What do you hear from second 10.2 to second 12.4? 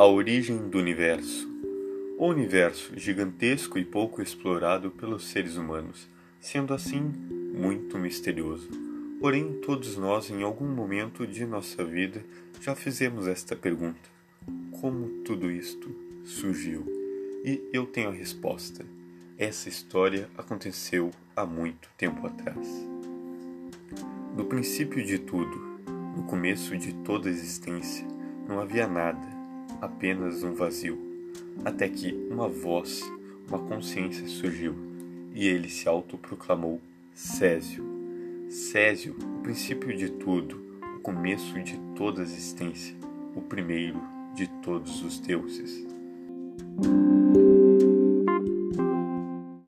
em algum momento de nossa vida,